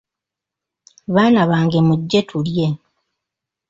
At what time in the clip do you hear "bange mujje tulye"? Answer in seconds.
1.49-2.67